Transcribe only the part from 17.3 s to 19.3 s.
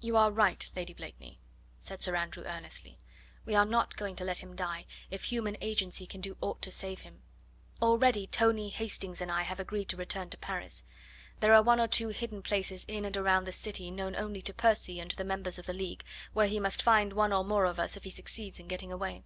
or more of us if he succeeds in getting away.